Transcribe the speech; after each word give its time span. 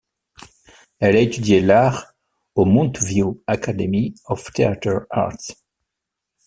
Elle 0.97 1.15
a 1.15 1.19
étudié 1.19 1.59
l'art 1.59 2.15
au 2.55 2.65
Mountview 2.65 3.43
Academy 3.45 4.15
of 4.25 4.51
Theatre 4.51 5.05
Arts. 5.11 5.53